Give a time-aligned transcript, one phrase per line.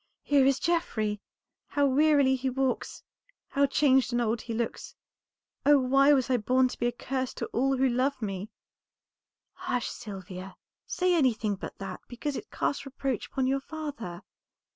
[0.23, 1.21] "Here is Geoffrey!
[1.67, 3.03] How wearily he walks,
[3.49, 4.95] how changed and old he looks,
[5.63, 8.49] oh, why was I born to be a curse to all who love me!"
[9.53, 10.55] "Hush, Sylvia,
[10.87, 14.23] say anything but that, because it casts reproach upon your father.